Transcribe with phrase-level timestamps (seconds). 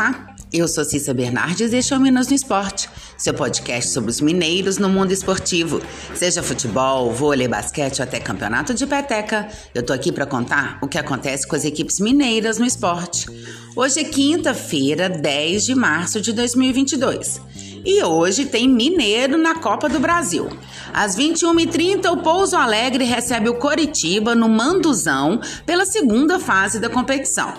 [0.00, 2.88] Olá, eu sou Cissa Bernardes e este é o Minas no Esporte,
[3.18, 5.82] seu podcast sobre os mineiros no mundo esportivo.
[6.14, 10.88] Seja futebol, vôlei, basquete ou até campeonato de peteca, eu tô aqui para contar o
[10.88, 13.26] que acontece com as equipes mineiras no esporte.
[13.76, 17.38] Hoje é quinta-feira, 10 de março de 2022.
[17.84, 20.48] E hoje tem Mineiro na Copa do Brasil.
[20.94, 27.52] Às 21h30, o Pouso Alegre recebe o Coritiba no Manduzão pela segunda fase da competição.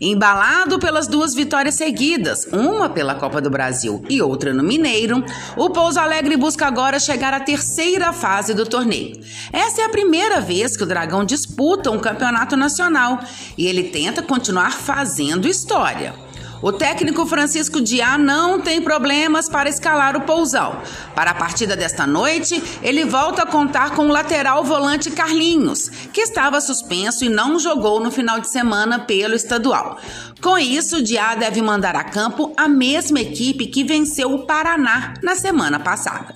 [0.00, 5.24] Embalado pelas duas vitórias seguidas, uma pela Copa do Brasil e outra no Mineiro,
[5.56, 9.20] o Pouso Alegre busca agora chegar à terceira fase do torneio.
[9.52, 13.20] Essa é a primeira vez que o Dragão disputa um campeonato nacional
[13.56, 16.25] e ele tenta continuar fazendo história.
[16.62, 20.82] O técnico Francisco Diá não tem problemas para escalar o Pousal.
[21.14, 26.22] Para a partida desta noite, ele volta a contar com o lateral volante Carlinhos, que
[26.22, 29.98] estava suspenso e não jogou no final de semana pelo estadual.
[30.40, 35.34] Com isso, Diá deve mandar a campo a mesma equipe que venceu o Paraná na
[35.34, 36.34] semana passada.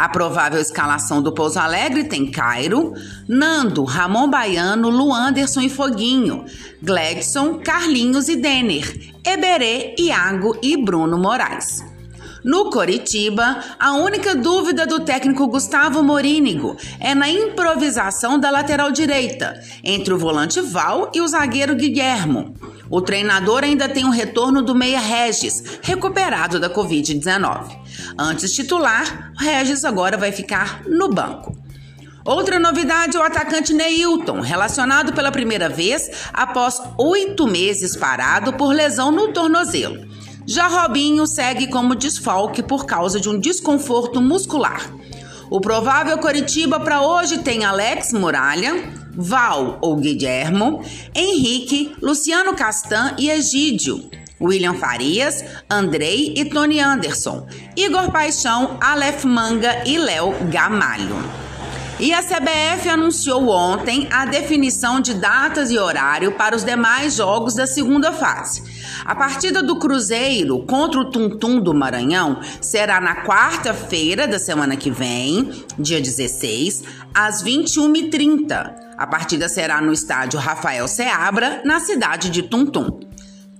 [0.00, 2.94] A provável escalação do Pouso Alegre tem Cairo,
[3.28, 6.46] Nando, Ramon Baiano, Luanderson e Foguinho,
[6.82, 11.84] Gledson, Carlinhos e Denner, Eberê, Iago e Bruno Moraes.
[12.44, 19.60] No Coritiba, a única dúvida do técnico Gustavo Morínigo é na improvisação da lateral direita,
[19.84, 22.54] entre o volante Val e o zagueiro Guilhermo.
[22.88, 27.78] O treinador ainda tem o retorno do meia Regis, recuperado da Covid-19.
[28.18, 31.56] Antes titular, Regis agora vai ficar no banco.
[32.24, 38.74] Outra novidade é o atacante Neilton, relacionado pela primeira vez após oito meses parado por
[38.74, 40.09] lesão no tornozelo.
[40.46, 44.90] Já Robinho segue como desfalque por causa de um desconforto muscular.
[45.50, 50.82] O provável Coritiba para hoje tem Alex Muralha, Val ou Guilhermo,
[51.14, 54.08] Henrique, Luciano Castan e Egídio.
[54.40, 61.49] William Farias, Andrei e Tony Anderson, Igor Paixão, Aleph Manga e Léo Gamalho.
[62.00, 67.52] E a CBF anunciou ontem a definição de datas e horário para os demais jogos
[67.52, 68.62] da segunda fase.
[69.04, 74.90] A partida do Cruzeiro contra o Tuntum do Maranhão será na quarta-feira da semana que
[74.90, 78.72] vem, dia 16, às 21h30.
[78.96, 82.98] A partida será no estádio Rafael Seabra, na cidade de Tuntum.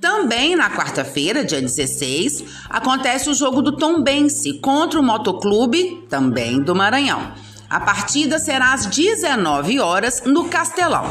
[0.00, 6.74] Também na quarta-feira, dia 16, acontece o jogo do Tombense contra o Motoclube, também do
[6.74, 7.34] Maranhão.
[7.70, 11.08] A partida será às 19 horas no Castelão.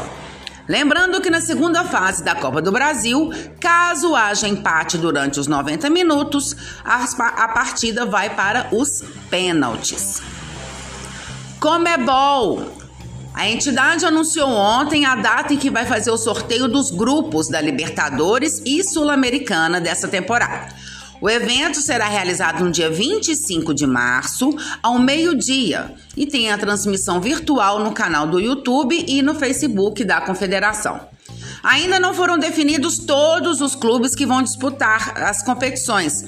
[0.68, 5.88] Lembrando que na segunda fase da Copa do Brasil, caso haja empate durante os 90
[5.88, 6.54] minutos,
[6.84, 10.22] a, partida vai para os pênaltis.
[11.58, 12.78] Comebol
[13.32, 17.60] a entidade anunciou ontem a data em que vai fazer o sorteio dos grupos da
[17.60, 20.74] Libertadores e Sul-Americana dessa temporada.
[21.20, 27.20] O evento será realizado no dia 25 de março, ao meio-dia, e tem a transmissão
[27.20, 31.08] virtual no canal do YouTube e no Facebook da Confederação.
[31.62, 36.24] Ainda não foram definidos todos os clubes que vão disputar as competições.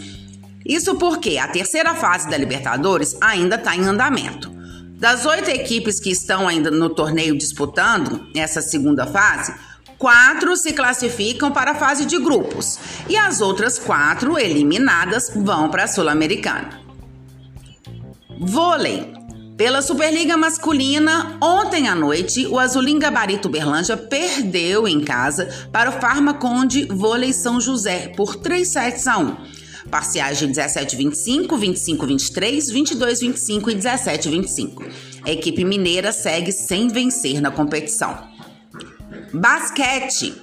[0.64, 4.53] Isso porque a terceira fase da Libertadores ainda está em andamento.
[4.98, 9.53] Das oito equipes que estão ainda no torneio disputando essa segunda fase,
[10.03, 12.77] quatro se classificam para a fase de grupos
[13.09, 16.83] e as outras quatro eliminadas vão para a Sul-Americana.
[18.41, 19.13] Vôlei.
[19.57, 26.01] Pela Superliga Masculina, ontem à noite, o Azulim Gabarito Berlândia perdeu em casa para o
[26.01, 29.37] Farmaconde Vôlei São José por 3 sets a 1
[29.89, 34.91] parciais de 17-25, 25-23, 22-25 e 17-25.
[35.23, 38.31] A equipe mineira segue sem vencer na competição.
[39.32, 40.34] Basquete.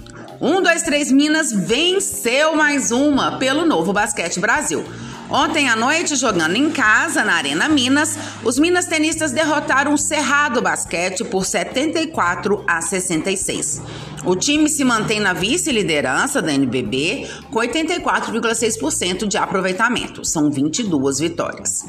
[0.41, 4.83] 1, 2, 3 Minas venceu mais uma pelo Novo Basquete Brasil.
[5.29, 10.59] Ontem à noite, jogando em casa, na Arena Minas, os Minas tenistas derrotaram o Cerrado
[10.59, 13.79] Basquete por 74 a 66.
[14.25, 20.25] O time se mantém na vice-liderança da NBB com 84,6% de aproveitamento.
[20.25, 21.85] São 22 vitórias.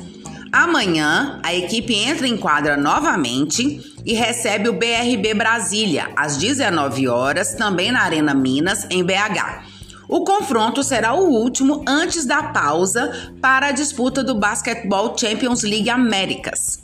[0.52, 7.54] Amanhã, a equipe entra em quadra novamente e recebe o BRB Brasília às 19 horas,
[7.54, 9.62] também na Arena Minas, em BH.
[10.08, 15.88] O confronto será o último antes da pausa para a disputa do Basketball Champions League
[15.88, 16.80] Américas.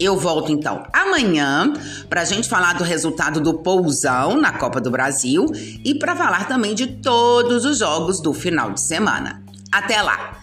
[0.00, 1.74] Eu volto então amanhã
[2.08, 5.44] para a gente falar do resultado do Pousão na Copa do Brasil
[5.84, 9.42] e para falar também de todos os jogos do final de semana.
[9.70, 10.42] Até lá!